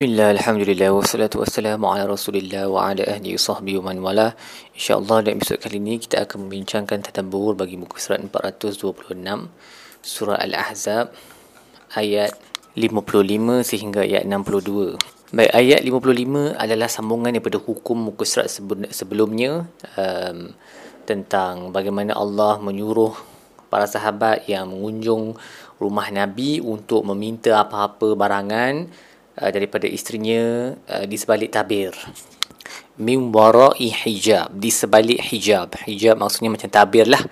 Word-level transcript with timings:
Bismillah, 0.00 0.32
Alhamdulillah, 0.32 0.96
wassalatu 0.96 1.44
wassalamu 1.44 1.92
ala 1.92 2.08
rasulillah 2.08 2.72
wa 2.72 2.88
ala 2.88 3.04
ahli 3.04 3.36
sahbihi 3.36 3.84
wa 3.84 3.92
man 3.92 4.00
wala. 4.00 4.32
InsyaAllah 4.72 5.20
dalam 5.20 5.36
episod 5.36 5.60
kali 5.60 5.76
ini 5.76 6.00
kita 6.00 6.24
akan 6.24 6.48
membincangkan 6.48 7.04
tadabbur 7.04 7.52
bagi 7.52 7.76
muka 7.76 8.00
surat 8.00 8.24
426 8.24 8.80
Surah 10.00 10.40
Al-Ahzab 10.40 11.12
ayat 12.00 12.32
55 12.80 13.60
sehingga 13.60 14.00
ayat 14.08 14.24
62 14.24 15.36
Baik, 15.36 15.52
ayat 15.52 15.84
55 15.84 16.56
adalah 16.56 16.88
sambungan 16.88 17.36
daripada 17.36 17.60
hukum 17.60 18.00
muka 18.00 18.24
surat 18.24 18.48
sebelumnya 18.88 19.68
um, 20.00 20.56
Tentang 21.04 21.76
bagaimana 21.76 22.16
Allah 22.16 22.56
menyuruh 22.56 23.12
para 23.68 23.84
sahabat 23.84 24.48
yang 24.48 24.72
mengunjung 24.72 25.36
rumah 25.76 26.08
Nabi 26.08 26.64
untuk 26.64 27.04
meminta 27.04 27.60
apa-apa 27.60 28.16
barangan 28.16 28.88
Uh, 29.38 29.46
daripada 29.54 29.86
isterinya 29.86 30.74
uh, 30.90 31.06
di 31.06 31.14
sebalik 31.14 31.54
tabir. 31.54 31.94
Min 32.98 33.30
wara'i 33.30 33.94
hijab 33.94 34.50
di 34.50 34.74
sebalik 34.74 35.22
hijab. 35.22 35.70
Hijab 35.86 36.18
maksudnya 36.18 36.50
macam 36.50 36.66
tabir 36.66 37.06
lah. 37.06 37.22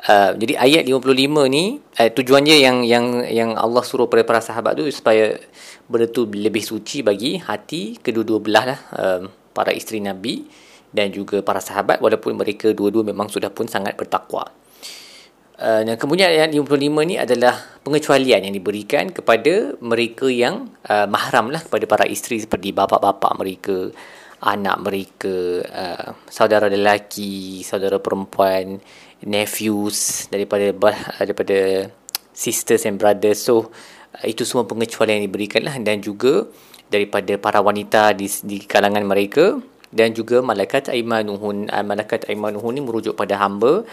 Uh, 0.00 0.32
jadi 0.32 0.56
ayat 0.56 0.82
55 0.88 1.12
ni 1.52 1.76
uh, 1.76 2.08
tujuannya 2.08 2.56
yang 2.56 2.76
yang 2.88 3.04
yang 3.28 3.50
Allah 3.52 3.84
suruh 3.84 4.08
pada 4.08 4.24
para 4.24 4.40
sahabat 4.40 4.80
tu 4.80 4.88
supaya 4.88 5.36
benda 5.84 6.08
tu 6.08 6.24
lebih 6.24 6.64
suci 6.64 7.04
bagi 7.04 7.36
hati 7.36 8.00
kedua-dua 8.00 8.38
belah 8.40 8.64
lah 8.64 8.80
uh, 8.96 9.20
para 9.52 9.76
isteri 9.76 10.00
Nabi 10.00 10.48
dan 10.88 11.12
juga 11.12 11.44
para 11.44 11.60
sahabat. 11.60 12.00
Walaupun 12.00 12.32
mereka 12.32 12.72
dua-dua 12.72 13.04
memang 13.04 13.28
sudah 13.28 13.52
pun 13.52 13.68
sangat 13.68 13.92
bertakwa 13.92 14.48
Uh, 15.56 15.80
dan 15.88 15.96
kemudian 15.96 16.28
ayat 16.28 16.52
55 16.52 17.08
ni 17.08 17.16
adalah 17.16 17.56
pengecualian 17.80 18.44
yang 18.44 18.52
diberikan 18.52 19.08
kepada 19.08 19.72
mereka 19.80 20.28
yang 20.28 20.68
uh, 20.84 21.08
mahram 21.08 21.48
lah 21.48 21.64
kepada 21.64 21.88
para 21.88 22.04
isteri 22.04 22.36
seperti 22.36 22.76
bapa-bapa 22.76 23.32
mereka, 23.40 23.88
anak 24.44 24.76
mereka, 24.84 25.64
uh, 25.64 26.12
saudara 26.28 26.68
lelaki, 26.68 27.64
saudara 27.64 27.96
perempuan, 27.96 28.84
nephews 29.24 30.28
daripada 30.28 30.76
daripada 31.24 31.88
sisters 32.36 32.84
and 32.84 33.00
brothers. 33.00 33.40
So 33.40 33.72
uh, 34.12 34.28
itu 34.28 34.44
semua 34.44 34.68
pengecualian 34.68 35.24
yang 35.24 35.32
diberikan 35.32 35.64
lah 35.64 35.80
dan 35.80 36.04
juga 36.04 36.44
daripada 36.92 37.32
para 37.40 37.64
wanita 37.64 38.12
di, 38.12 38.28
di 38.44 38.60
kalangan 38.60 39.08
mereka 39.08 39.56
dan 39.88 40.12
juga 40.12 40.44
malaikat 40.44 40.92
aimanuhun 40.92 41.72
uh, 41.72 41.80
malaikat 41.80 42.28
aimanuhun 42.28 42.76
ni 42.76 42.84
merujuk 42.84 43.16
pada 43.16 43.40
hamba 43.40 43.88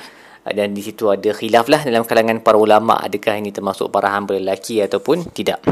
dan 0.52 0.76
di 0.76 0.84
situ 0.84 1.08
ada 1.08 1.32
khilaf 1.32 1.72
lah 1.72 1.88
dalam 1.88 2.04
kalangan 2.04 2.44
para 2.44 2.60
ulama 2.60 3.00
adakah 3.00 3.40
ini 3.40 3.56
termasuk 3.56 3.88
para 3.88 4.12
hamba 4.12 4.36
lelaki 4.36 4.84
ataupun 4.84 5.32
tidak. 5.32 5.64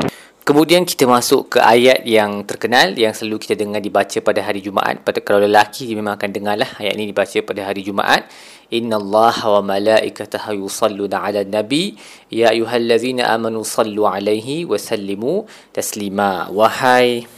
Kemudian 0.41 0.89
kita 0.89 1.05
masuk 1.05 1.53
ke 1.53 1.59
ayat 1.61 2.01
yang 2.01 2.41
terkenal 2.49 2.97
yang 2.97 3.13
selalu 3.13 3.45
kita 3.45 3.53
dengar 3.53 3.77
dibaca 3.77 4.17
pada 4.25 4.41
hari 4.41 4.57
Jumaat. 4.65 5.05
Pada 5.05 5.21
kalau 5.21 5.45
lelaki 5.45 5.85
dia 5.85 5.93
memang 5.93 6.17
akan 6.17 6.29
dengar 6.33 6.57
lah 6.57 6.71
ayat 6.81 6.97
ini 6.97 7.13
dibaca 7.13 7.37
pada 7.45 7.61
hari 7.69 7.85
Jumaat. 7.85 8.25
Inna 8.73 8.97
Allah 8.97 9.37
wa 9.37 9.75
malaikatahu 9.77 10.65
yusalluna 10.65 11.29
ala 11.29 11.45
nabi 11.45 11.93
ya 12.33 12.49
ayyuhallazina 12.55 13.29
amanu 13.29 13.61
sallu 13.61 14.09
alaihi 14.09 14.65
wa 14.65 14.81
sallimu 14.81 15.45
taslima. 15.75 16.49
Wahai 16.49 17.29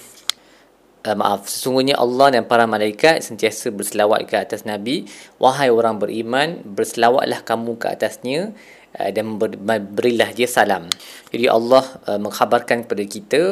uh, 1.03 1.15
maaf 1.15 1.45
sesungguhnya 1.51 1.99
Allah 1.99 2.39
dan 2.39 2.43
para 2.47 2.63
malaikat 2.65 3.21
sentiasa 3.21 3.69
berselawat 3.69 4.25
ke 4.25 4.35
atas 4.39 4.63
nabi. 4.63 5.05
Wahai 5.37 5.69
orang 5.69 5.99
beriman 5.99 6.63
berselawatlah 6.63 7.43
kamu 7.43 7.77
ke 7.77 7.87
atasnya 7.91 8.55
uh, 8.97 9.09
dan 9.11 9.37
ber, 9.37 9.55
berilah 9.83 10.31
dia 10.31 10.47
salam. 10.47 10.87
Jadi 11.29 11.45
Allah 11.51 11.83
uh, 12.07 12.19
mengkhabarkan 12.19 12.87
kepada 12.87 13.03
kita 13.03 13.43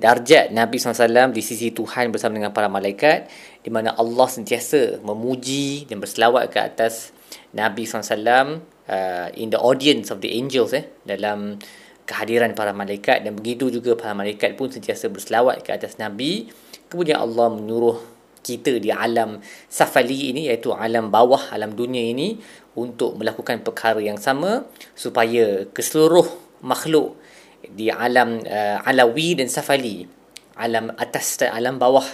darjat 0.00 0.48
Nabi 0.48 0.80
SAW 0.80 1.28
di 1.36 1.44
sisi 1.44 1.76
Tuhan 1.76 2.08
bersama 2.08 2.40
dengan 2.40 2.56
para 2.56 2.72
malaikat 2.72 3.28
di 3.60 3.68
mana 3.68 3.92
Allah 4.00 4.28
sentiasa 4.32 5.04
memuji 5.04 5.84
dan 5.84 6.00
berselawat 6.00 6.48
ke 6.48 6.56
atas 6.56 7.12
Nabi 7.52 7.84
SAW 7.84 8.64
uh, 8.88 9.28
in 9.36 9.52
the 9.52 9.60
audience 9.60 10.08
of 10.08 10.24
the 10.24 10.32
angels 10.32 10.72
eh 10.72 10.88
dalam 11.04 11.60
kehadiran 12.08 12.56
para 12.56 12.72
malaikat. 12.72 13.22
Dan 13.22 13.36
begitu 13.36 13.68
juga 13.68 13.92
para 13.94 14.16
malaikat 14.16 14.56
pun 14.56 14.72
sentiasa 14.72 15.12
berselawat 15.12 15.60
ke 15.60 15.70
atas 15.76 16.00
Nabi 16.00 16.48
Kemudian 16.90 17.22
Allah 17.22 17.46
menyuruh 17.54 17.96
kita 18.40 18.80
di 18.80 18.90
alam 18.90 19.38
safali 19.68 20.32
ini 20.32 20.48
iaitu 20.48 20.72
alam 20.72 21.12
bawah 21.12 21.52
alam 21.52 21.76
dunia 21.76 22.00
ini 22.00 22.40
untuk 22.74 23.20
melakukan 23.20 23.60
perkara 23.60 24.00
yang 24.00 24.16
sama 24.16 24.64
supaya 24.96 25.68
keseluruh 25.70 26.24
makhluk 26.64 27.20
di 27.68 27.92
alam 27.92 28.40
uh, 28.40 28.80
alawi 28.88 29.36
dan 29.36 29.52
safali 29.52 30.08
alam 30.56 30.88
atas 30.96 31.36
dan 31.36 31.52
alam 31.52 31.76
bawah 31.76 32.04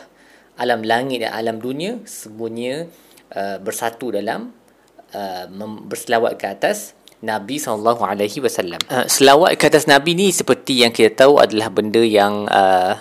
alam 0.59 0.83
langit 0.83 1.23
dan 1.23 1.31
alam 1.31 1.63
dunia 1.63 2.03
semuanya 2.05 2.91
uh, 3.35 3.63
bersatu 3.63 4.11
dalam 4.11 4.51
uh, 5.15 5.47
berselawat 5.87 6.37
ke 6.37 6.47
atas 6.51 6.99
Nabi 7.17 7.57
sallallahu 7.57 8.05
alaihi 8.05 8.45
wasallam. 8.45 8.77
Selawat 9.09 9.57
ke 9.57 9.73
atas 9.73 9.89
Nabi 9.89 10.13
ni 10.13 10.29
seperti 10.29 10.85
yang 10.85 10.93
kita 10.93 11.25
tahu 11.25 11.41
adalah 11.41 11.73
benda 11.73 12.05
yang 12.05 12.45
uh, 12.45 13.01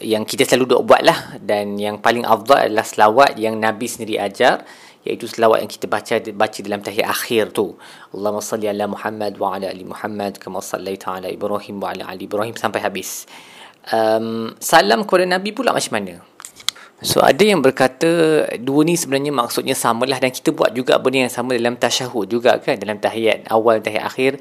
yang 0.00 0.28
kita 0.28 0.44
selalu 0.44 0.76
duk 0.76 0.82
buat 0.92 1.00
lah 1.00 1.40
dan 1.40 1.80
yang 1.80 2.00
paling 2.00 2.28
afdal 2.28 2.68
adalah 2.68 2.84
selawat 2.84 3.40
yang 3.40 3.56
Nabi 3.56 3.88
sendiri 3.88 4.20
ajar 4.20 4.66
iaitu 5.06 5.30
selawat 5.30 5.62
yang 5.62 5.70
kita 5.70 5.86
baca 5.86 6.14
baca 6.34 6.58
dalam 6.60 6.82
tahiyat 6.82 7.08
akhir 7.08 7.54
tu. 7.54 7.78
Allahumma 8.10 8.42
salli 8.42 8.66
ala 8.66 8.90
Muhammad 8.90 9.38
wa 9.38 9.54
ala 9.54 9.70
ali 9.70 9.86
Muhammad 9.86 10.42
kama 10.42 10.58
sallaita 10.58 11.16
ala 11.16 11.30
Ibrahim 11.30 11.78
wa 11.78 11.94
ala 11.94 12.10
ali 12.10 12.26
Ibrahim 12.26 12.58
sampai 12.58 12.82
habis. 12.82 13.24
Um, 13.86 14.58
salam 14.58 15.06
kepada 15.06 15.24
Nabi 15.24 15.54
pula 15.54 15.70
macam 15.70 15.94
mana? 15.94 16.18
So 17.04 17.20
ada 17.20 17.44
yang 17.44 17.60
berkata 17.60 18.08
dua 18.56 18.80
ni 18.82 18.96
sebenarnya 18.96 19.28
maksudnya 19.28 19.76
samalah 19.76 20.16
dan 20.16 20.32
kita 20.32 20.50
buat 20.50 20.72
juga 20.72 20.96
benda 20.96 21.28
yang 21.28 21.32
sama 21.32 21.52
dalam 21.52 21.76
tasyahud 21.76 22.24
juga 22.24 22.56
kan 22.56 22.80
dalam 22.80 22.96
tahiyat 22.96 23.52
awal 23.52 23.84
tahiyat 23.84 24.04
akhir 24.08 24.32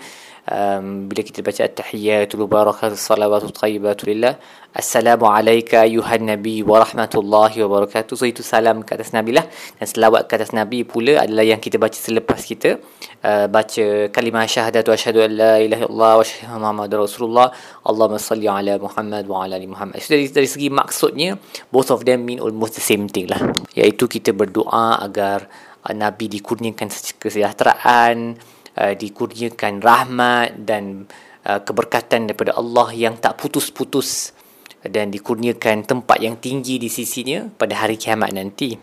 um, 0.50 1.09
bila 1.09 1.22
kita 1.25 1.39
baca 1.41 1.61
at-tahiyatul 1.66 2.45
barakatuh 2.45 2.97
salawatu 2.97 3.50
thayyibatu 3.50 4.09
lillah 4.09 4.38
assalamu 4.75 5.31
alayka 5.31 5.88
ayuhan 5.88 6.28
nabi 6.28 6.59
wa 6.59 6.83
rahmatullahi 6.83 7.63
wa 7.63 7.79
barakatuh. 7.79 8.13
So 8.19 8.28
itu 8.28 8.44
salam 8.44 8.84
ke 8.84 8.91
atas 9.00 9.16
nabi 9.16 9.31
lah. 9.31 9.47
Dan 9.79 9.88
selawat 9.88 10.28
ke 10.28 10.35
atas 10.35 10.51
nabi 10.51 10.84
pula 10.84 11.23
adalah 11.23 11.47
yang 11.47 11.63
kita 11.63 11.79
baca 11.79 11.95
selepas 11.95 12.44
kita. 12.44 12.84
Uh, 13.23 13.47
baca 13.47 14.11
kalimah 14.11 14.44
syahadatu 14.44 14.91
asyhadu 14.91 15.23
an 15.23 15.31
la 15.31 15.53
ilaha 15.63 15.88
illallah 15.88 16.13
wa 16.19 16.23
asyhadu 16.28 16.59
muhammadar 16.59 16.97
rasulullah. 17.07 17.47
Allahumma 17.88 18.19
salli 18.19 18.51
ala 18.51 18.75
Muhammad 18.75 19.23
wa 19.31 19.47
ala 19.47 19.55
ali 19.55 19.67
Muhammad. 19.72 20.03
So 20.03 20.11
dari, 20.11 20.28
dari 20.28 20.50
segi 20.51 20.67
maksudnya 20.67 21.39
both 21.72 21.89
of 21.95 22.03
them 22.03 22.28
mean 22.28 22.44
almost 22.44 22.75
the 22.75 22.84
same 22.84 23.07
thing 23.07 23.31
lah. 23.31 23.39
Iaitu 23.79 24.11
kita 24.11 24.35
berdoa 24.35 25.00
agar 25.00 25.47
uh, 25.88 25.95
nabi 25.95 26.28
dikurniakan 26.28 26.91
kesejahteraan 27.16 28.35
Uh, 28.75 28.91
dikurniakan 28.91 29.79
rahmat 29.79 30.67
dan 30.67 31.07
uh, 31.47 31.63
keberkatan 31.63 32.27
daripada 32.27 32.59
Allah 32.59 32.91
yang 32.91 33.15
tak 33.15 33.39
putus-putus 33.39 34.35
dan 34.83 35.15
dikurniakan 35.15 35.87
tempat 35.87 36.19
yang 36.19 36.35
tinggi 36.35 36.75
di 36.75 36.91
sisinya 36.91 37.47
pada 37.55 37.71
hari 37.79 37.95
kiamat 37.95 38.35
nanti. 38.35 38.75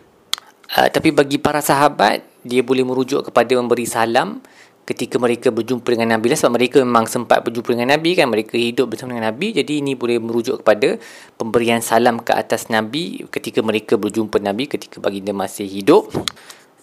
Uh, 0.73 0.89
tapi 0.89 1.13
bagi 1.13 1.37
para 1.37 1.61
sahabat, 1.61 2.25
dia 2.41 2.65
boleh 2.65 2.81
merujuk 2.81 3.29
kepada 3.29 3.53
memberi 3.53 3.85
salam 3.85 4.41
ketika 4.83 5.21
mereka 5.21 5.53
berjumpa 5.53 5.85
dengan 5.85 6.17
Nabi. 6.17 6.33
Lah 6.33 6.37
sebab 6.41 6.53
mereka 6.57 6.77
memang 6.81 7.05
sempat 7.05 7.45
berjumpa 7.45 7.77
dengan 7.77 7.93
Nabi 7.93 8.17
kan? 8.17 8.27
Mereka 8.33 8.57
hidup 8.57 8.91
bersama 8.91 9.13
dengan 9.13 9.29
Nabi. 9.29 9.53
Jadi 9.55 9.79
ini 9.79 9.93
boleh 9.93 10.17
merujuk 10.17 10.65
kepada 10.65 10.97
pemberian 11.37 11.85
salam 11.85 12.17
ke 12.17 12.33
atas 12.33 12.67
Nabi 12.73 13.29
ketika 13.29 13.61
mereka 13.61 13.93
berjumpa 13.95 14.41
Nabi 14.41 14.67
ketika 14.67 14.97
baginda 14.99 15.31
masih 15.31 15.69
hidup 15.69 16.11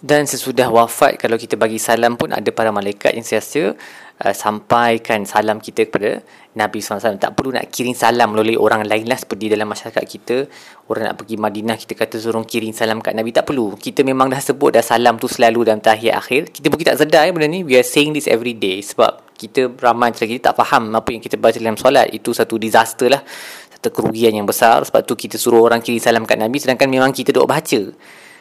dan 0.01 0.25
sesudah 0.25 0.73
wafat 0.73 1.21
kalau 1.21 1.37
kita 1.37 1.61
bagi 1.61 1.77
salam 1.77 2.17
pun 2.17 2.33
ada 2.33 2.49
para 2.49 2.73
malaikat 2.73 3.13
yang 3.13 3.25
siasa 3.25 3.77
uh, 4.25 4.35
sampaikan 4.37 5.29
salam 5.29 5.61
kita 5.61 5.89
kepada 5.89 6.25
Nabi 6.57 6.81
SAW. 6.81 7.21
Tak 7.21 7.37
perlu 7.37 7.53
nak 7.55 7.69
kirim 7.69 7.93
salam 7.93 8.33
melalui 8.33 8.57
orang 8.57 8.83
lain 8.89 9.07
lah 9.07 9.21
seperti 9.21 9.53
dalam 9.53 9.69
masyarakat 9.71 10.01
kita. 10.01 10.49
Orang 10.89 11.13
nak 11.13 11.17
pergi 11.21 11.37
Madinah 11.37 11.77
kita 11.77 11.93
kata 11.95 12.17
suruh 12.17 12.43
kirim 12.49 12.73
salam 12.73 12.99
kat 13.05 13.13
Nabi. 13.13 13.31
Tak 13.31 13.47
perlu. 13.53 13.77
Kita 13.77 14.01
memang 14.03 14.33
dah 14.33 14.41
sebut 14.41 14.75
dah 14.75 14.83
salam 14.83 15.21
tu 15.21 15.29
selalu 15.29 15.69
dalam 15.69 15.85
tahiyat 15.85 16.17
akhir. 16.17 16.51
Kita 16.51 16.73
pun 16.73 16.77
tak 16.81 16.99
sedar 16.99 17.29
ya 17.29 17.31
benda 17.31 17.47
ni. 17.47 17.61
We 17.63 17.77
are 17.77 17.87
saying 17.87 18.17
this 18.17 18.27
every 18.27 18.57
day. 18.57 18.83
Sebab 18.83 19.37
kita 19.37 19.69
ramai 19.79 20.17
antara 20.17 20.27
kita 20.27 20.53
tak 20.53 20.65
faham 20.65 20.91
apa 20.97 21.09
yang 21.13 21.23
kita 21.23 21.37
baca 21.39 21.61
dalam 21.61 21.79
solat. 21.79 22.11
Itu 22.11 22.35
satu 22.35 22.59
disaster 22.59 23.13
lah. 23.13 23.23
Satu 23.71 23.95
kerugian 23.95 24.35
yang 24.35 24.49
besar. 24.49 24.83
Sebab 24.83 25.07
tu 25.07 25.15
kita 25.15 25.39
suruh 25.39 25.63
orang 25.63 25.85
kirim 25.85 26.03
salam 26.03 26.27
kat 26.27 26.41
Nabi. 26.41 26.59
Sedangkan 26.59 26.91
memang 26.91 27.15
kita 27.15 27.31
duk 27.31 27.47
baca. 27.47 27.93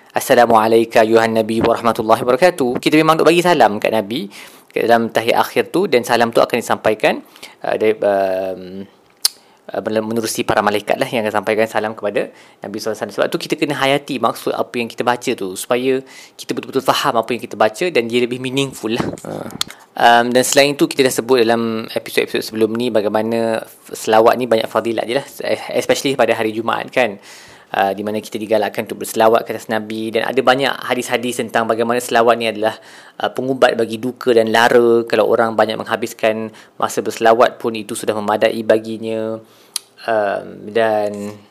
Assalamualaikum 0.10 1.06
ayuhan 1.06 1.38
Nabi 1.38 1.62
warahmatullahi 1.62 2.26
wabarakatuh. 2.26 2.82
Kita 2.82 2.98
memang 2.98 3.22
nak 3.22 3.30
bagi 3.30 3.46
salam 3.46 3.78
kat 3.78 3.94
Nabi 3.94 4.26
dalam 4.74 5.14
tahiyat 5.14 5.38
akhir 5.38 5.70
tu 5.70 5.86
dan 5.86 6.02
salam 6.02 6.34
tu 6.34 6.42
akan 6.42 6.58
disampaikan 6.58 7.22
uh, 7.62 7.78
dari 7.78 7.94
um, 7.94 8.90
uh, 9.70 10.02
menerusi 10.02 10.42
para 10.42 10.66
malaikat 10.66 10.98
lah 10.98 11.06
yang 11.06 11.22
akan 11.22 11.46
sampaikan 11.46 11.70
salam 11.70 11.94
kepada 11.94 12.34
Nabi 12.66 12.82
SAW. 12.82 12.98
Sebab 12.98 13.30
tu 13.30 13.38
kita 13.38 13.54
kena 13.54 13.78
hayati 13.78 14.18
maksud 14.18 14.50
apa 14.50 14.82
yang 14.82 14.90
kita 14.90 15.06
baca 15.06 15.30
tu 15.38 15.54
supaya 15.54 16.02
kita 16.34 16.58
betul-betul 16.58 16.82
faham 16.82 17.14
apa 17.14 17.30
yang 17.30 17.42
kita 17.46 17.54
baca 17.54 17.86
dan 17.94 18.10
dia 18.10 18.26
lebih 18.26 18.42
meaningful 18.42 18.90
lah. 18.90 19.06
Um, 19.94 20.34
dan 20.34 20.42
selain 20.42 20.74
itu 20.74 20.90
kita 20.90 21.06
dah 21.06 21.14
sebut 21.14 21.46
dalam 21.46 21.86
episod-episod 21.86 22.42
sebelum 22.42 22.74
ni 22.74 22.90
bagaimana 22.90 23.62
selawat 23.94 24.42
ni 24.42 24.50
banyak 24.50 24.66
fadilat 24.66 25.06
je 25.06 25.22
lah. 25.22 25.26
Especially 25.78 26.18
pada 26.18 26.34
hari 26.34 26.50
Jumaat 26.50 26.90
kan. 26.90 27.22
Uh, 27.70 27.94
di 27.94 28.02
mana 28.02 28.18
kita 28.18 28.42
digalakkan 28.42 28.90
untuk 28.90 29.06
berselawat 29.06 29.46
ke 29.46 29.54
atas 29.54 29.70
Nabi. 29.70 30.10
Dan 30.10 30.26
ada 30.26 30.42
banyak 30.42 30.74
hadis-hadis 30.90 31.38
tentang 31.38 31.70
bagaimana 31.70 32.02
selawat 32.02 32.34
ni 32.42 32.50
adalah 32.50 32.74
uh, 33.22 33.30
pengubat 33.30 33.78
bagi 33.78 34.02
duka 34.02 34.34
dan 34.34 34.50
lara. 34.50 35.06
Kalau 35.06 35.30
orang 35.30 35.54
banyak 35.54 35.78
menghabiskan 35.78 36.50
masa 36.82 37.06
berselawat 37.06 37.62
pun 37.62 37.78
itu 37.78 37.94
sudah 37.94 38.18
memadai 38.18 38.58
baginya. 38.66 39.38
Um, 40.10 40.46
dan 40.74 41.38
uh, 41.38 41.49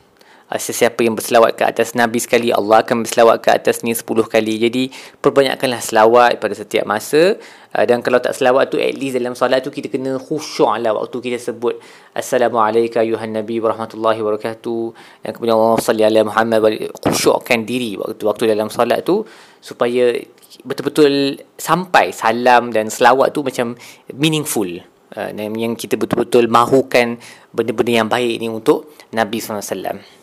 sesiapa 0.57 1.05
yang 1.05 1.13
berselawat 1.13 1.53
ke 1.53 1.61
atas 1.61 1.93
Nabi 1.93 2.17
sekali 2.17 2.49
Allah 2.49 2.81
akan 2.81 3.05
berselawat 3.05 3.37
ke 3.45 3.53
atasnya 3.53 3.93
10 3.93 4.01
kali. 4.25 4.57
Jadi 4.57 4.83
perbanyakkanlah 5.21 5.77
selawat 5.77 6.41
pada 6.41 6.57
setiap 6.57 6.89
masa. 6.89 7.37
Uh, 7.69 7.85
dan 7.85 8.01
kalau 8.01 8.17
tak 8.17 8.33
selawat 8.33 8.73
tu 8.73 8.81
at 8.81 8.97
least 8.97 9.13
dalam 9.13 9.37
solat 9.37 9.61
tu 9.61 9.69
kita 9.69 9.93
kena 9.93 10.17
khusyuk 10.17 10.73
lah 10.81 10.89
waktu 10.89 11.21
kita 11.21 11.37
sebut 11.37 11.77
Assalamualaikum 12.17 12.97
ayuhan 12.97 13.29
Nabi 13.29 13.61
warahmatullahi 13.61 14.17
wabarakatuh. 14.25 14.83
Dan 15.21 15.29
kemudian 15.37 15.53
Allah 15.53 15.77
salli 15.85 16.01
ala 16.01 16.25
Muhammad 16.25 16.65
khusyukkan 16.97 17.69
diri 17.69 17.93
waktu 18.01 18.23
waktu 18.25 18.43
dalam 18.49 18.73
solat 18.73 19.05
tu 19.05 19.21
supaya 19.61 20.17
betul-betul 20.65 21.45
sampai 21.61 22.09
salam 22.09 22.73
dan 22.73 22.89
selawat 22.89 23.37
tu 23.37 23.45
macam 23.45 23.77
meaningful. 24.17 24.81
Uh, 25.13 25.29
yang 25.33 25.73
kita 25.73 25.93
betul-betul 25.93 26.49
mahukan 26.49 27.21
benda-benda 27.53 28.01
yang 28.01 28.09
baik 28.09 28.41
ni 28.41 28.49
untuk 28.49 28.93
Nabi 29.13 29.41
SAW. 29.41 30.18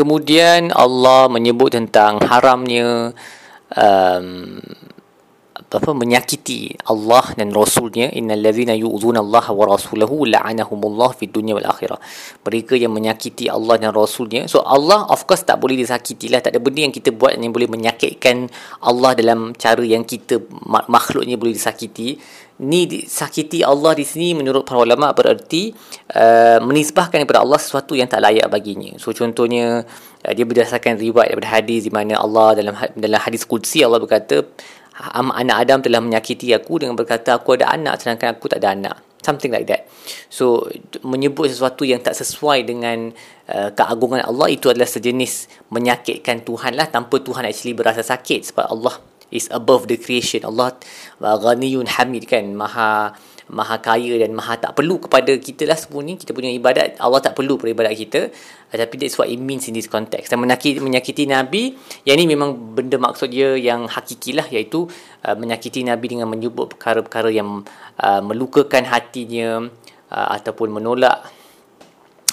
Kemudian 0.00 0.72
Allah 0.72 1.28
menyebut 1.28 1.76
tentang 1.76 2.24
haramnya 2.24 3.12
um, 3.76 4.56
apa 5.70 5.92
menyakiti 5.92 6.72
Allah 6.88 7.36
dan 7.36 7.52
Rasulnya. 7.52 8.08
Innal 8.16 8.40
ladzina 8.40 8.72
Allah 8.72 9.44
wa 9.52 9.64
rasulahu 9.68 10.24
la'anahumullah 10.24 11.14
fid 11.14 11.30
dunya 11.30 11.52
wal 11.52 11.68
akhirah. 11.68 12.00
Mereka 12.42 12.80
yang 12.80 12.96
menyakiti 12.96 13.46
Allah 13.52 13.76
dan 13.76 13.92
Rasulnya. 13.92 14.48
So 14.48 14.64
Allah 14.64 15.04
of 15.12 15.28
course 15.28 15.44
tak 15.44 15.60
boleh 15.60 15.76
disakiti 15.76 16.32
lah 16.32 16.40
tak 16.40 16.56
ada 16.56 16.64
benda 16.64 16.80
yang 16.80 16.94
kita 16.96 17.12
buat 17.12 17.36
yang 17.36 17.52
boleh 17.52 17.68
menyakitkan 17.68 18.48
Allah 18.80 19.12
dalam 19.12 19.52
cara 19.54 19.84
yang 19.84 20.02
kita 20.08 20.40
makhluknya 20.88 21.36
boleh 21.36 21.52
disakiti 21.52 22.16
ni 22.60 22.84
sakiti 23.08 23.64
Allah 23.64 23.96
di 23.96 24.04
sini 24.04 24.36
menurut 24.36 24.68
para 24.68 24.84
ulama 24.84 25.16
bererti 25.16 25.72
uh, 26.12 26.60
menisbahkan 26.60 27.24
kepada 27.24 27.40
Allah 27.40 27.56
sesuatu 27.56 27.96
yang 27.96 28.04
tak 28.04 28.20
layak 28.20 28.52
baginya. 28.52 29.00
So 29.00 29.16
contohnya 29.16 29.88
uh, 30.28 30.32
dia 30.36 30.44
berdasarkan 30.44 31.00
riwayat 31.00 31.32
daripada 31.32 31.56
hadis 31.56 31.88
di 31.88 31.92
mana 31.92 32.20
Allah 32.20 32.60
dalam 32.60 32.76
ha-, 32.76 32.92
dalam 32.92 33.16
hadis 33.16 33.48
qudsi 33.48 33.80
Allah 33.80 33.96
berkata 33.96 34.44
anak 35.16 35.56
Adam 35.56 35.80
telah 35.80 36.04
menyakiti 36.04 36.52
aku 36.52 36.84
dengan 36.84 36.92
berkata 36.92 37.40
aku 37.40 37.56
ada 37.56 37.72
anak 37.72 37.96
sedangkan 38.04 38.36
aku 38.36 38.52
tak 38.52 38.60
ada 38.60 38.76
anak. 38.76 38.96
Something 39.20 39.52
like 39.52 39.68
that. 39.68 39.88
So 40.32 40.68
menyebut 41.04 41.48
sesuatu 41.48 41.84
yang 41.84 42.04
tak 42.04 42.16
sesuai 42.16 42.68
dengan 42.68 43.12
uh, 43.48 43.72
keagungan 43.72 44.20
Allah 44.20 44.52
itu 44.52 44.68
adalah 44.68 44.88
sejenis 44.88 45.48
menyakitkan 45.72 46.44
Tuhan 46.44 46.76
lah 46.76 46.88
tanpa 46.92 47.20
Tuhan 47.24 47.48
actually 47.48 47.72
berasa 47.72 48.04
sakit 48.04 48.52
sebab 48.52 48.68
Allah 48.68 49.09
is 49.30 49.46
above 49.50 49.86
the 49.86 49.96
creation. 49.96 50.42
Allah 50.46 50.76
ghaniyun 51.18 51.86
hamid 51.86 52.26
kan 52.26 52.44
maha 52.54 53.14
maha 53.50 53.82
kaya 53.82 54.14
dan 54.22 54.30
maha 54.30 54.54
tak 54.62 54.78
perlu 54.78 55.02
kepada 55.02 55.34
kita 55.34 55.66
lah 55.66 55.74
semua 55.74 56.06
ni 56.06 56.14
kita 56.14 56.30
punya 56.30 56.54
ibadat 56.54 56.96
Allah 57.02 57.18
tak 57.18 57.34
perlu 57.34 57.58
pada 57.58 57.74
ibadat 57.74 57.94
kita. 57.98 58.20
Uh, 58.70 58.76
tapi 58.78 58.94
that's 59.02 59.18
what 59.18 59.26
it 59.26 59.42
means 59.42 59.66
in 59.66 59.74
this 59.74 59.90
context. 59.90 60.30
Dan 60.30 60.38
menyakiti, 60.38 60.78
menyakiti 60.78 61.26
Nabi 61.26 61.74
yang 62.06 62.16
ni 62.22 62.30
memang 62.30 62.54
benda 62.54 62.96
maksud 62.96 63.34
dia 63.34 63.58
yang 63.58 63.90
hakiki 63.90 64.38
lah 64.38 64.46
iaitu 64.46 64.86
uh, 65.26 65.34
menyakiti 65.34 65.82
Nabi 65.82 66.06
dengan 66.14 66.30
menyebut 66.30 66.78
perkara-perkara 66.78 67.34
yang 67.34 67.66
uh, 67.98 68.22
melukakan 68.22 68.86
hatinya 68.86 69.66
uh, 70.14 70.28
ataupun 70.38 70.70
menolak 70.70 71.26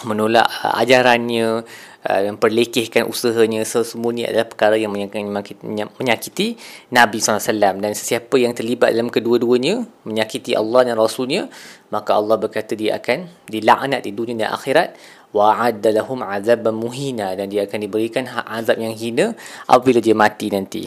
menolak 0.05 0.45
uh, 0.61 0.77
ajarannya 0.77 1.65
uh, 2.07 2.21
memperlekehkan 2.31 3.05
usahanya 3.05 3.67
so, 3.67 3.83
semua 3.83 4.15
ni 4.15 4.23
adalah 4.23 4.47
perkara 4.47 4.79
yang 4.79 4.95
menyakiti, 4.95 6.55
Nabi 6.89 7.17
SAW 7.19 7.83
dan 7.83 7.91
sesiapa 7.91 8.35
yang 8.39 8.55
terlibat 8.55 8.95
dalam 8.95 9.11
kedua-duanya 9.11 9.83
menyakiti 10.07 10.55
Allah 10.55 10.87
dan 10.87 10.95
Rasulnya 10.95 11.51
maka 11.87 12.19
Allah 12.19 12.35
berkata 12.35 12.75
dia 12.75 12.99
akan 12.99 13.47
dilaknat 13.47 14.03
di 14.03 14.11
dunia 14.11 14.47
dan 14.47 14.51
akhirat. 14.51 14.89
Wa'adda 15.31 15.91
lahum 15.95 16.23
azaban 16.23 16.75
muhina. 16.75 17.35
Dan 17.35 17.47
dia 17.47 17.63
akan 17.63 17.79
diberikan 17.79 18.27
azab 18.27 18.79
yang 18.79 18.95
hina 18.95 19.31
apabila 19.71 20.03
dia 20.03 20.15
mati 20.15 20.51
nanti. 20.51 20.83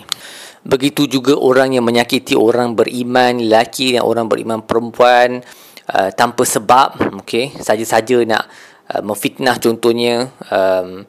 Begitu 0.60 1.08
juga 1.08 1.36
orang 1.40 1.72
yang 1.72 1.88
menyakiti 1.88 2.36
orang 2.36 2.76
beriman 2.76 3.40
lelaki 3.40 3.96
dan 3.96 4.04
orang 4.04 4.28
beriman 4.28 4.60
perempuan 4.60 5.40
uh, 5.88 6.10
tanpa 6.12 6.44
sebab 6.44 7.00
okey 7.24 7.56
saja-saja 7.56 8.20
nak 8.28 8.44
uh, 8.90 9.02
memfitnah 9.06 9.56
contohnya 9.62 10.28
um, 10.50 11.06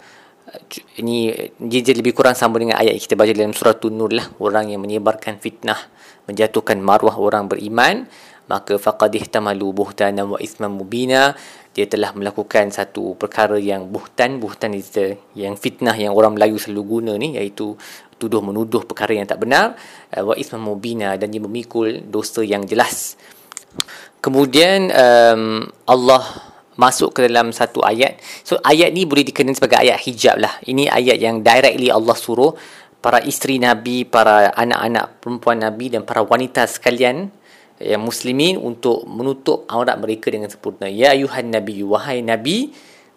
ini 0.99 1.31
dia 1.57 1.95
lebih 1.95 2.11
kurang 2.11 2.35
sama 2.35 2.59
dengan 2.59 2.75
ayat 2.75 2.99
yang 2.99 3.03
kita 3.03 3.15
baca 3.15 3.31
dalam 3.31 3.55
surah 3.55 3.79
An-Nur 3.79 4.11
lah. 4.11 4.27
Orang 4.43 4.67
yang 4.67 4.83
menyebarkan 4.83 5.39
fitnah 5.39 5.79
menjatuhkan 6.27 6.77
maruah 6.83 7.15
orang 7.15 7.47
beriman 7.47 8.03
maka 8.51 8.75
faqad 8.75 9.15
ihtamalu 9.15 9.71
buhtanan 9.71 10.35
wa 10.35 10.39
isman 10.43 10.75
mubina. 10.75 11.31
Dia 11.71 11.87
telah 11.87 12.11
melakukan 12.11 12.67
satu 12.67 13.15
perkara 13.15 13.55
yang 13.55 13.87
buhtan. 13.87 14.43
Buhtan 14.43 14.75
itu 14.75 15.15
yang 15.39 15.55
fitnah 15.55 15.95
yang 15.95 16.11
orang 16.11 16.35
Melayu 16.35 16.59
selalu 16.59 16.83
guna 16.83 17.13
ni 17.15 17.39
iaitu 17.39 17.79
tuduh 18.19 18.43
menuduh 18.43 18.83
perkara 18.83 19.15
yang 19.15 19.23
tak 19.23 19.39
benar 19.39 19.79
uh, 20.11 20.23
wa 20.27 20.35
isman 20.35 20.59
mubina. 20.59 21.15
Dan 21.15 21.31
dia 21.31 21.39
memikul 21.39 22.03
dosa 22.03 22.43
yang 22.43 22.67
jelas. 22.67 23.15
Kemudian 24.19 24.91
um, 24.91 25.63
Allah 25.87 26.50
masuk 26.81 27.13
ke 27.13 27.29
dalam 27.29 27.53
satu 27.53 27.85
ayat. 27.85 28.17
So 28.41 28.57
ayat 28.65 28.89
ni 28.89 29.05
boleh 29.05 29.21
dikenal 29.21 29.53
sebagai 29.53 29.77
ayat 29.77 30.01
hijab 30.01 30.41
lah. 30.41 30.57
Ini 30.65 30.89
ayat 30.89 31.21
yang 31.21 31.45
directly 31.45 31.93
Allah 31.93 32.17
suruh 32.17 32.57
para 32.97 33.21
isteri 33.21 33.61
Nabi, 33.61 34.09
para 34.09 34.49
anak-anak 34.57 35.21
perempuan 35.21 35.61
Nabi 35.61 35.93
dan 35.93 36.01
para 36.01 36.25
wanita 36.25 36.65
sekalian 36.65 37.29
yang 37.81 38.01
muslimin 38.01 38.57
untuk 38.57 39.05
menutup 39.05 39.65
aurat 39.69 39.97
mereka 39.97 40.33
dengan 40.33 40.49
sempurna. 40.49 40.89
Ya 40.89 41.13
ayuhan 41.13 41.49
Nabi, 41.49 41.81
wahai 41.81 42.21
Nabi, 42.21 42.73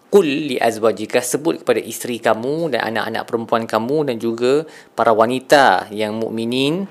kul 0.08 0.24
li 0.24 0.56
azwajika 0.56 1.20
sebut 1.20 1.64
kepada 1.64 1.80
isteri 1.84 2.16
kamu 2.16 2.72
dan 2.72 2.92
anak-anak 2.92 3.22
perempuan 3.28 3.64
kamu 3.68 4.08
dan 4.08 4.16
juga 4.16 4.64
para 4.96 5.12
wanita 5.12 5.92
yang 5.92 6.16
mukminin 6.16 6.88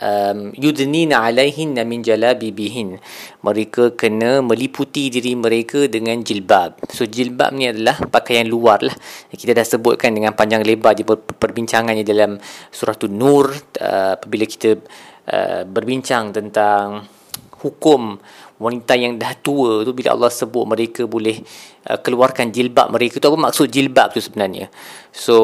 um, 0.00 0.52
yudnina 0.56 1.24
alaihinna 1.24 1.82
min 1.86 2.02
jalabibihin. 2.02 3.00
Mereka 3.42 3.96
kena 3.96 4.42
meliputi 4.42 5.08
diri 5.08 5.32
mereka 5.38 5.86
dengan 5.86 6.20
jilbab. 6.20 6.82
So 6.90 7.06
jilbab 7.08 7.54
ni 7.54 7.70
adalah 7.70 7.98
pakaian 8.10 8.46
luar 8.46 8.82
lah 8.82 8.96
kita 9.36 9.52
dah 9.52 9.66
sebutkan 9.66 10.16
dengan 10.16 10.32
panjang 10.32 10.64
lebar 10.64 10.96
di 10.96 11.04
perbincangannya 11.06 12.02
dalam 12.02 12.40
surah 12.72 12.96
nur. 13.12 13.52
Uh, 13.78 14.18
apabila 14.18 14.42
kita 14.48 14.80
uh, 15.30 15.62
berbincang 15.68 16.32
tentang 16.32 17.06
hukum 17.62 18.18
wanita 18.56 18.96
yang 18.96 19.20
dah 19.20 19.36
tua 19.36 19.84
tu 19.84 19.92
bila 19.92 20.16
Allah 20.16 20.32
sebut 20.32 20.64
mereka 20.64 21.04
boleh 21.04 21.36
uh, 21.92 22.00
keluarkan 22.00 22.48
jilbab 22.48 22.88
mereka 22.88 23.20
tu 23.20 23.28
apa 23.28 23.36
maksud 23.36 23.68
jilbab 23.68 24.16
tu 24.16 24.20
sebenarnya? 24.24 24.72
So 25.12 25.36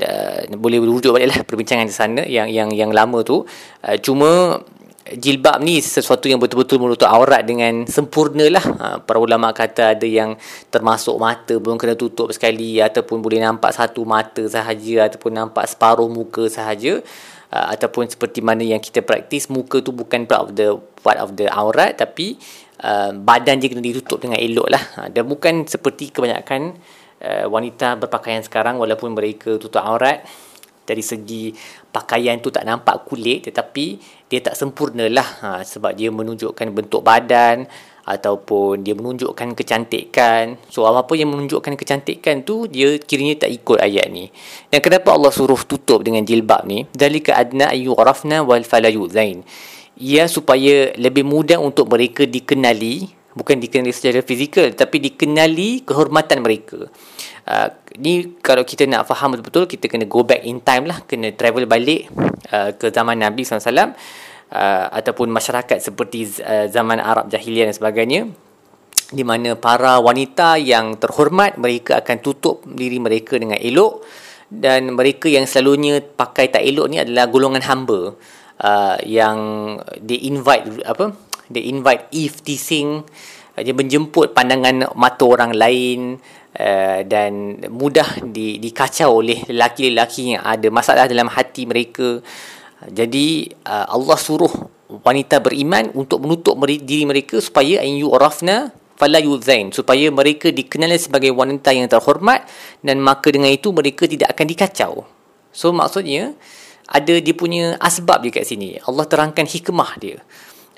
uh, 0.00 0.56
boleh 0.56 0.80
rujuk 0.80 1.12
balik 1.12 1.28
lah 1.28 1.38
perbincangan 1.44 1.84
di 1.84 1.94
sana 1.94 2.22
yang 2.24 2.48
yang 2.48 2.72
yang 2.72 2.90
lama 2.94 3.20
tu. 3.20 3.44
Uh, 3.84 3.96
cuma 4.00 4.62
jilbab 5.12 5.58
ni 5.60 5.82
sesuatu 5.82 6.30
yang 6.30 6.38
betul-betul 6.38 6.78
menutup 6.78 7.10
aurat 7.10 7.42
dengan 7.42 7.84
sempurna 7.90 8.46
lah 8.48 8.64
uh, 8.64 8.96
para 9.02 9.18
ulama 9.18 9.50
kata 9.50 9.98
ada 9.98 10.06
yang 10.06 10.38
termasuk 10.70 11.18
mata 11.18 11.58
belum 11.58 11.76
kena 11.76 11.98
tutup 11.98 12.30
sekali 12.30 12.78
ataupun 12.78 13.18
boleh 13.18 13.42
nampak 13.42 13.74
satu 13.74 14.06
mata 14.06 14.46
sahaja 14.46 15.10
ataupun 15.10 15.34
nampak 15.34 15.66
separuh 15.68 16.08
muka 16.08 16.46
sahaja. 16.48 17.02
Uh, 17.52 17.68
ataupun 17.76 18.08
seperti 18.08 18.40
mana 18.40 18.64
yang 18.64 18.80
kita 18.80 19.04
praktis 19.04 19.52
muka 19.52 19.84
tu 19.84 19.92
bukan 19.92 20.24
part 20.24 20.40
of 20.40 20.56
the 20.56 20.72
part 21.04 21.20
of 21.20 21.36
the 21.36 21.44
aurat 21.52 21.92
tapi 22.00 22.40
uh, 22.80 23.12
badan 23.12 23.60
dia 23.60 23.68
kena 23.68 23.84
ditutup 23.84 24.24
dengan 24.24 24.40
elok 24.40 24.68
lah 24.72 24.82
uh, 25.04 25.08
dan 25.12 25.28
bukan 25.28 25.68
seperti 25.68 26.08
kebanyakan 26.08 26.72
uh, 27.22 27.46
wanita 27.48 27.96
berpakaian 27.96 28.42
sekarang 28.42 28.76
walaupun 28.76 29.14
mereka 29.14 29.56
tutup 29.56 29.80
aurat 29.80 30.26
dari 30.82 31.00
segi 31.00 31.54
pakaian 31.94 32.42
tu 32.42 32.50
tak 32.50 32.66
nampak 32.66 33.06
kulit 33.06 33.46
tetapi 33.46 34.02
dia 34.26 34.42
tak 34.42 34.58
sempurna 34.58 35.06
lah 35.06 35.28
ha, 35.40 35.50
sebab 35.62 35.94
dia 35.94 36.10
menunjukkan 36.10 36.74
bentuk 36.74 37.06
badan 37.06 37.70
ataupun 38.02 38.82
dia 38.82 38.98
menunjukkan 38.98 39.54
kecantikan. 39.54 40.58
So 40.66 40.90
apa-apa 40.90 41.14
yang 41.14 41.30
menunjukkan 41.30 41.78
kecantikan 41.78 42.42
tu 42.42 42.66
dia 42.66 42.98
kiranya 42.98 43.46
tak 43.46 43.54
ikut 43.54 43.78
ayat 43.78 44.10
ni. 44.10 44.26
Dan 44.74 44.82
kenapa 44.82 45.14
Allah 45.14 45.30
suruh 45.30 45.62
tutup 45.62 46.02
dengan 46.02 46.26
jilbab 46.26 46.66
ni? 46.66 46.82
Dalika 46.90 47.38
adna 47.38 47.70
ayyurafna 47.70 48.42
wal 48.42 48.66
falayu 48.66 49.06
zain 49.06 49.46
ia 50.02 50.24
supaya 50.26 50.90
lebih 50.96 51.22
mudah 51.22 51.60
untuk 51.60 51.92
mereka 51.92 52.24
dikenali 52.24 53.12
bukan 53.32 53.56
dikenali 53.58 53.92
secara 53.92 54.20
fizikal 54.20 54.68
tapi 54.72 55.00
dikenali 55.00 55.84
kehormatan 55.84 56.44
mereka. 56.44 56.88
Uh, 57.42 57.68
ni 57.98 58.38
kalau 58.38 58.62
kita 58.62 58.86
nak 58.86 59.08
faham 59.10 59.34
betul-betul 59.34 59.66
kita 59.66 59.90
kena 59.90 60.06
go 60.06 60.22
back 60.22 60.44
in 60.46 60.62
time 60.62 60.86
lah. 60.86 61.02
Kena 61.04 61.32
travel 61.34 61.66
balik 61.66 62.08
uh, 62.52 62.76
ke 62.76 62.92
zaman 62.92 63.18
Nabi 63.18 63.42
SAW 63.42 63.66
uh, 63.66 63.90
ataupun 64.92 65.28
masyarakat 65.32 65.78
seperti 65.80 66.40
uh, 66.44 66.68
zaman 66.68 67.00
Arab 67.00 67.32
jahiliah 67.32 67.66
dan 67.68 67.76
sebagainya 67.76 68.20
di 69.12 69.24
mana 69.28 69.52
para 69.60 70.00
wanita 70.00 70.56
yang 70.56 70.96
terhormat 70.96 71.60
mereka 71.60 72.00
akan 72.00 72.16
tutup 72.24 72.64
diri 72.64 72.96
mereka 72.96 73.36
dengan 73.36 73.60
elok. 73.60 74.04
Dan 74.52 74.92
mereka 74.92 75.32
yang 75.32 75.48
selalunya 75.48 76.04
pakai 76.04 76.52
tak 76.52 76.60
elok 76.60 76.92
ni 76.92 77.00
adalah 77.00 77.24
golongan 77.24 77.64
hamba 77.64 78.12
uh, 78.60 78.96
yang 79.00 79.38
they 79.96 80.28
invite 80.28 80.68
apa 80.84 81.31
they 81.48 81.70
invite 81.70 82.10
Eve 82.14 82.38
teasing 82.44 83.02
uh, 83.56 83.60
dia 83.62 83.74
menjemput 83.74 84.36
pandangan 84.36 84.92
mata 84.94 85.24
orang 85.24 85.56
lain 85.56 86.20
uh, 86.58 87.00
dan 87.06 87.62
mudah 87.72 88.22
di, 88.22 88.60
dikacau 88.60 89.24
oleh 89.24 89.42
lelaki-lelaki 89.48 90.36
yang 90.36 90.44
ada 90.44 90.68
masalah 90.68 91.08
dalam 91.08 91.26
hati 91.26 91.66
mereka 91.66 92.20
jadi 92.90 93.46
uh, 93.66 93.86
Allah 93.94 94.18
suruh 94.18 94.50
wanita 95.00 95.40
beriman 95.40 95.88
untuk 95.96 96.20
menutup 96.20 96.58
diri 96.66 97.08
mereka 97.08 97.40
supaya 97.40 97.80
an 97.80 97.90
yu'rafna 97.96 98.74
fala 98.98 99.18
yuzain 99.18 99.72
supaya 99.72 100.12
mereka 100.12 100.52
dikenali 100.52 101.00
sebagai 101.00 101.32
wanita 101.32 101.72
yang 101.72 101.88
terhormat 101.88 102.44
dan 102.84 103.00
maka 103.00 103.32
dengan 103.32 103.48
itu 103.48 103.72
mereka 103.72 104.04
tidak 104.04 104.36
akan 104.36 104.46
dikacau. 104.46 104.92
So 105.50 105.72
maksudnya 105.72 106.36
ada 106.86 107.14
dia 107.18 107.34
punya 107.34 107.80
asbab 107.80 108.22
dia 108.22 108.30
kat 108.30 108.44
sini. 108.46 108.76
Allah 108.84 109.08
terangkan 109.08 109.48
hikmah 109.48 109.90
dia. 109.96 110.20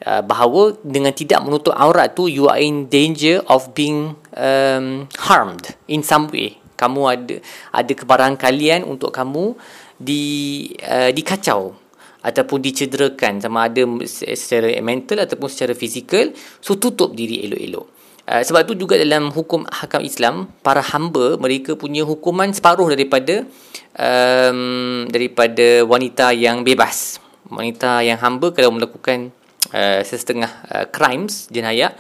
Uh, 0.03 0.27
bahawa 0.27 0.75
dengan 0.83 1.15
tidak 1.15 1.39
menutup 1.47 1.71
aurat 1.71 2.19
tu 2.19 2.27
you 2.27 2.51
are 2.51 2.59
in 2.59 2.91
danger 2.91 3.39
of 3.47 3.71
being 3.79 4.19
um, 4.35 5.07
harmed 5.23 5.71
in 5.87 6.03
some 6.03 6.27
way. 6.35 6.59
Kamu 6.75 7.01
ada 7.07 7.39
ada 7.71 7.93
kebarangan 7.95 8.35
kalian 8.35 8.83
untuk 8.83 9.15
kamu 9.15 9.55
di 9.95 10.67
uh, 10.83 11.15
dikacau 11.15 11.79
ataupun 12.27 12.59
dicederakan 12.59 13.39
sama 13.39 13.71
ada 13.71 13.87
secara 14.11 14.75
mental 14.83 15.23
ataupun 15.23 15.47
secara 15.47 15.79
fizikal. 15.79 16.35
So 16.59 16.75
tutup 16.75 17.15
diri 17.15 17.47
elok-elok. 17.47 17.87
Uh, 18.27 18.43
sebab 18.43 18.67
tu 18.67 18.75
juga 18.75 18.99
dalam 18.99 19.31
hukum 19.31 19.63
hakam 19.71 20.03
Islam 20.03 20.51
para 20.67 20.83
hamba 20.83 21.39
mereka 21.39 21.79
punya 21.79 22.03
hukuman 22.03 22.51
separuh 22.51 22.91
daripada 22.91 23.47
um, 23.95 25.07
daripada 25.07 25.87
wanita 25.87 26.35
yang 26.35 26.67
bebas. 26.67 27.23
Wanita 27.47 28.03
yang 28.03 28.19
hamba 28.19 28.51
kalau 28.51 28.75
melakukan 28.75 29.31
uh, 29.75 30.01
uh, 30.07 30.87
crimes 30.95 31.51
jenayah 31.51 31.91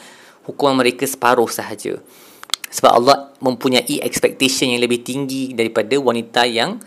hukuman 0.46 0.78
mereka 0.78 1.04
separuh 1.04 1.50
sahaja. 1.50 1.98
Sebab 2.70 2.90
Allah 2.90 3.30
mempunyai 3.38 4.02
expectation 4.02 4.70
yang 4.70 4.82
lebih 4.82 5.06
tinggi 5.06 5.54
daripada 5.54 5.94
wanita 5.98 6.42
yang 6.46 6.78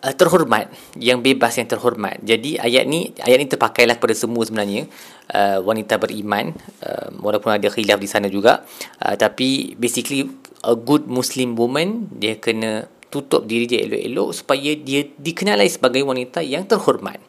uh, 0.00 0.14
terhormat 0.16 0.68
yang 0.96 1.20
bebas 1.20 1.56
yang 1.60 1.68
terhormat. 1.68 2.20
Jadi 2.24 2.60
ayat 2.60 2.84
ni 2.88 3.12
ayat 3.20 3.38
ni 3.40 3.48
terpakailah 3.48 3.96
kepada 4.00 4.14
semua 4.16 4.44
sebenarnya 4.44 4.88
uh, 5.32 5.60
wanita 5.64 5.96
beriman. 5.96 6.52
Uh, 6.80 7.08
walaupun 7.20 7.56
ada 7.56 7.68
khilaf 7.72 8.00
di 8.00 8.08
sana 8.08 8.28
juga. 8.28 8.64
Uh, 9.00 9.16
tapi 9.16 9.76
basically 9.80 10.28
a 10.64 10.76
good 10.76 11.08
muslim 11.08 11.56
woman 11.56 12.08
dia 12.12 12.36
kena 12.40 12.88
tutup 13.08 13.46
diri 13.46 13.70
dia 13.70 13.86
elok-elok 13.86 14.28
supaya 14.34 14.74
dia 14.74 15.06
dikenali 15.06 15.70
sebagai 15.70 16.02
wanita 16.02 16.42
yang 16.42 16.66
terhormat 16.66 17.22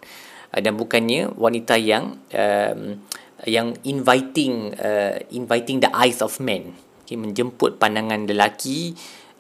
uh, 0.55 0.61
dan 0.63 0.79
bukannya 0.79 1.35
wanita 1.35 1.75
yang 1.75 2.15
um, 2.31 3.03
yang 3.43 3.75
inviting 3.83 4.71
uh, 4.79 5.19
inviting 5.35 5.83
the 5.83 5.91
eyes 5.91 6.23
of 6.23 6.39
men 6.39 6.71
okay, 7.03 7.19
menjemput 7.19 7.75
pandangan 7.75 8.23
lelaki 8.23 8.95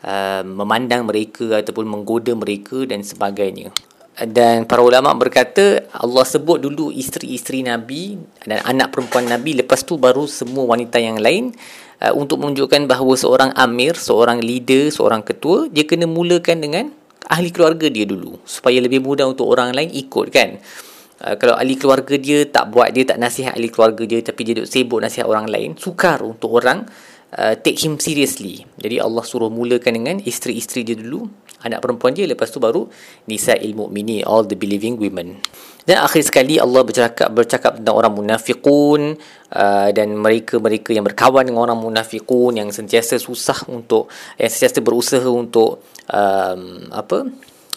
Uh, 0.05 0.45
memandang 0.45 1.01
mereka 1.01 1.65
ataupun 1.65 1.89
menggoda 1.89 2.29
mereka 2.37 2.85
dan 2.85 3.01
sebagainya. 3.01 3.73
Dan 4.13 4.69
para 4.69 4.85
ulama 4.85 5.09
berkata 5.17 5.81
Allah 5.97 6.21
sebut 6.21 6.61
dulu 6.61 6.93
isteri-isteri 6.93 7.65
Nabi 7.65 8.13
dan 8.45 8.61
anak 8.69 8.93
perempuan 8.93 9.25
Nabi 9.25 9.57
lepas 9.57 9.81
tu 9.81 9.97
baru 9.97 10.29
semua 10.29 10.69
wanita 10.69 11.01
yang 11.01 11.17
lain 11.17 11.57
uh, 12.05 12.13
untuk 12.13 12.37
menunjukkan 12.37 12.85
bahawa 12.85 13.17
seorang 13.17 13.49
amir, 13.57 13.97
seorang 13.97 14.45
leader, 14.45 14.93
seorang 14.93 15.25
ketua 15.25 15.73
dia 15.73 15.89
kena 15.89 16.05
mulakan 16.05 16.61
dengan 16.61 16.93
ahli 17.25 17.49
keluarga 17.49 17.89
dia 17.89 18.05
dulu 18.05 18.37
supaya 18.45 18.77
lebih 18.77 19.01
mudah 19.01 19.25
untuk 19.25 19.49
orang 19.49 19.73
lain 19.73 19.89
ikut 19.89 20.29
kan. 20.29 20.61
Uh, 21.15 21.39
kalau 21.39 21.55
ahli 21.55 21.79
keluarga 21.79 22.19
dia 22.19 22.43
tak 22.43 22.75
buat 22.75 22.91
dia 22.91 23.07
tak 23.07 23.15
nasihat 23.23 23.55
ahli 23.55 23.71
keluarga 23.71 24.03
dia 24.03 24.19
tapi 24.19 24.41
dia 24.43 24.53
duk 24.59 24.67
sibuk 24.67 24.99
nasihat 24.99 25.23
orang 25.23 25.47
lain 25.47 25.79
sukar 25.79 26.19
untuk 26.19 26.59
orang 26.59 26.83
uh, 27.35 27.53
take 27.59 27.79
him 27.79 27.99
seriously. 27.99 28.63
Jadi 28.79 28.99
Allah 28.99 29.23
suruh 29.23 29.51
mulakan 29.51 29.95
dengan 29.95 30.15
isteri-isteri 30.19 30.83
dia 30.83 30.95
dulu, 30.99 31.27
anak 31.63 31.83
perempuan 31.83 32.15
dia 32.15 32.27
lepas 32.27 32.51
tu 32.51 32.59
baru 32.59 32.87
nisa 33.31 33.55
ilmu 33.55 33.91
mini 33.91 34.23
all 34.23 34.47
the 34.47 34.59
believing 34.59 34.99
women. 34.99 35.39
Dan 35.85 36.01
akhir 36.01 36.25
sekali 36.25 36.57
Allah 36.57 36.81
bercakap 36.81 37.29
bercakap 37.29 37.77
tentang 37.77 37.93
orang 37.93 38.13
munafiqun 38.17 39.21
uh, 39.53 39.89
dan 39.93 40.17
mereka-mereka 40.17 40.89
yang 40.97 41.05
berkawan 41.05 41.45
dengan 41.45 41.69
orang 41.69 41.77
munafiqun 41.77 42.57
yang 42.57 42.73
sentiasa 42.73 43.21
susah 43.21 43.69
untuk 43.69 44.09
yang 44.41 44.49
sentiasa 44.49 44.81
berusaha 44.81 45.29
untuk 45.29 45.85
um, 46.09 46.89
apa 46.89 47.29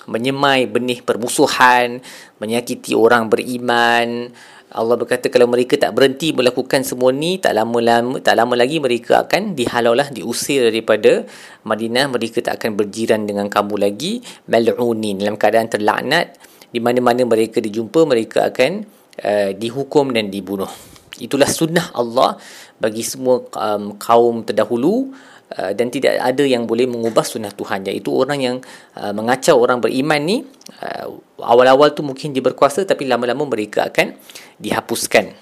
menyemai 0.09 0.65
benih 0.65 1.05
permusuhan, 1.05 2.01
menyakiti 2.41 2.97
orang 2.97 3.29
beriman, 3.29 4.33
Allah 4.69 5.01
berkata 5.01 5.33
kalau 5.33 5.49
mereka 5.49 5.81
tak 5.81 5.97
berhenti 5.97 6.37
melakukan 6.37 6.85
semua 6.85 7.09
ni 7.09 7.41
tak 7.41 7.57
lama-lama 7.57 8.21
tak 8.21 8.37
lama 8.37 8.53
lagi 8.53 8.77
mereka 8.77 9.25
akan 9.25 9.57
dihalaulah 9.57 10.13
diusir 10.13 10.69
daripada 10.69 11.25
Madinah. 11.65 12.13
Mereka 12.13 12.45
tak 12.45 12.61
akan 12.61 12.77
berjiran 12.77 13.25
dengan 13.25 13.49
kamu 13.49 13.81
lagi. 13.81 14.21
Mal'unin. 14.45 15.25
Dalam 15.25 15.41
keadaan 15.41 15.73
terlaknat 15.73 16.37
di 16.69 16.85
mana-mana 16.85 17.25
mereka 17.25 17.65
dijumpa 17.65 18.05
mereka 18.05 18.53
akan 18.53 18.85
uh, 19.25 19.51
dihukum 19.57 20.13
dan 20.13 20.29
dibunuh. 20.29 20.69
Itulah 21.17 21.49
sunnah 21.49 21.89
Allah 21.97 22.37
bagi 22.77 23.01
semua 23.01 23.49
um, 23.57 23.97
kaum 23.97 24.45
terdahulu 24.45 25.17
Uh, 25.49 25.73
dan 25.73 25.89
tidak 25.89 26.21
ada 26.21 26.45
yang 26.45 26.69
boleh 26.69 26.85
mengubah 26.85 27.25
sunnah 27.25 27.49
Tuhan 27.49 27.81
iaitu 27.89 28.13
orang 28.13 28.37
yang 28.37 28.57
uh, 29.01 29.17
mengacau 29.17 29.57
orang 29.57 29.81
beriman 29.81 30.21
ni 30.21 30.45
uh, 30.85 31.09
awal-awal 31.41 31.97
tu 31.97 32.05
mungkin 32.05 32.37
dia 32.37 32.45
berkuasa 32.45 32.85
tapi 32.85 33.09
lama-lama 33.09 33.49
mereka 33.49 33.89
akan 33.89 34.13
dihapuskan. 34.61 35.33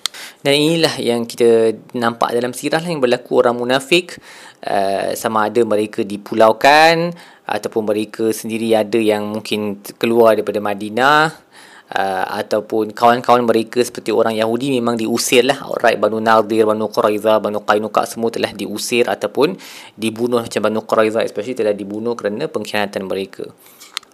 Dan 0.46 0.54
inilah 0.54 0.94
yang 1.02 1.26
kita 1.26 1.75
nampak 1.98 2.38
dalam 2.38 2.54
sirah 2.54 2.78
lah 2.78 2.86
yang 2.86 3.02
berlaku 3.02 3.42
orang 3.42 3.58
munafik 3.58 4.14
uh, 4.62 5.10
sama 5.18 5.50
ada 5.50 5.66
mereka 5.66 6.06
dipulaukan 6.06 7.10
ataupun 7.46 7.82
mereka 7.86 8.30
sendiri 8.30 8.75
ada 8.75 8.98
yang 8.98 9.38
mungkin 9.38 9.82
keluar 9.98 10.38
daripada 10.38 10.58
Madinah 10.62 11.46
uh, 11.93 12.25
ataupun 12.43 12.90
kawan-kawan 12.90 13.47
mereka 13.47 13.83
seperti 13.85 14.11
orang 14.11 14.35
Yahudi 14.35 14.75
memang 14.75 14.99
diusir 14.99 15.47
lah 15.47 15.62
outright 15.66 16.00
Banu 16.00 16.19
Nadir, 16.19 16.66
Banu 16.66 16.90
Quraiza, 16.90 17.38
Banu 17.38 17.62
Qainuqa 17.62 18.09
semua 18.09 18.33
telah 18.33 18.50
diusir 18.50 19.07
ataupun 19.07 19.55
dibunuh 19.95 20.43
macam 20.43 20.61
Banu 20.62 20.81
Quraiza 20.83 21.23
especially 21.23 21.55
telah 21.55 21.75
dibunuh 21.76 22.19
kerana 22.19 22.50
pengkhianatan 22.50 23.07
mereka. 23.07 23.47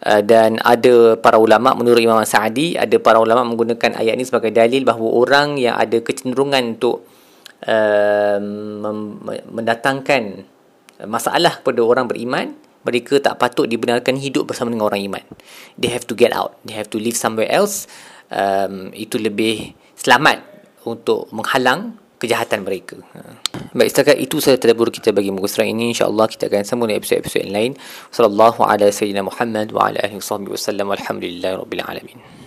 Uh, 0.02 0.20
dan 0.20 0.58
ada 0.66 1.14
para 1.14 1.38
ulama 1.38 1.78
menurut 1.78 2.02
Imam 2.02 2.18
Sa'adi 2.26 2.74
ada 2.74 2.98
para 2.98 3.22
ulama 3.22 3.46
menggunakan 3.46 3.94
ayat 3.96 4.18
ini 4.18 4.26
sebagai 4.26 4.50
dalil 4.50 4.82
bahawa 4.82 5.08
orang 5.14 5.48
yang 5.62 5.78
ada 5.78 6.02
kecenderungan 6.02 6.74
untuk 6.74 7.06
uh, 7.70 8.38
mendatangkan 9.46 10.50
masalah 11.06 11.58
kepada 11.62 11.80
orang 11.82 12.06
beriman 12.10 12.54
mereka 12.82 13.18
tak 13.22 13.38
patut 13.38 13.66
dibenarkan 13.66 14.18
hidup 14.18 14.50
bersama 14.50 14.70
dengan 14.74 14.90
orang 14.90 15.02
iman. 15.06 15.24
They 15.78 15.90
have 15.90 16.06
to 16.10 16.14
get 16.14 16.34
out. 16.34 16.58
They 16.66 16.74
have 16.74 16.90
to 16.94 16.98
live 16.98 17.14
somewhere 17.14 17.50
else. 17.50 17.86
Um, 18.32 18.90
itu 18.96 19.20
lebih 19.20 19.76
selamat 19.94 20.40
untuk 20.88 21.28
menghalang 21.30 22.00
kejahatan 22.22 22.62
mereka. 22.62 23.02
Ha. 23.18 23.42
Baik, 23.74 23.90
setakat 23.90 24.16
itu 24.22 24.38
saya 24.38 24.54
terdabur 24.54 24.94
kita 24.94 25.10
bagi 25.10 25.34
muka 25.34 25.50
surat 25.50 25.66
ini. 25.66 25.90
InsyaAllah 25.90 26.30
kita 26.30 26.46
akan 26.46 26.62
sambung 26.62 26.86
dengan 26.86 27.02
episod-episod 27.02 27.42
yang 27.42 27.54
lain. 27.54 27.72
Ala 28.14 28.86
sayyidina 28.94 29.26
Muhammad 29.26 29.74
wa 29.74 29.90
ala 29.90 29.98
alihi 29.98 30.22
wa 30.22 30.54
sallam. 30.54 30.86
Alhamdulillah 30.94 31.58
Rabbil 31.58 31.82
Alamin. 31.82 32.18